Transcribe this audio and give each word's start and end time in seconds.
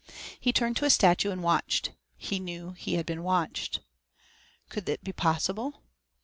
He 0.39 0.51
turned 0.51 0.77
to 0.77 0.85
a 0.85 0.89
statue 0.89 1.29
and 1.29 1.43
watched; 1.43 1.91
he 2.17 2.39
knew 2.39 2.71
he 2.71 2.95
had 2.95 3.05
been 3.05 3.21
watched. 3.21 3.81
Could 4.67 4.89
it 4.89 5.03
be 5.03 5.13
possible? 5.13 5.83